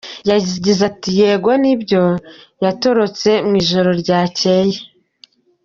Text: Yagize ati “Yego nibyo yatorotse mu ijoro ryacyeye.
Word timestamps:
Yagize 0.29 0.81
ati 0.91 1.09
“Yego 1.19 1.49
nibyo 1.61 2.03
yatorotse 2.63 3.29
mu 3.47 3.53
ijoro 3.61 3.89
ryacyeye. 4.01 4.77